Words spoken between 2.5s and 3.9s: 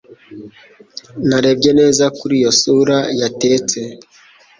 sura yatetse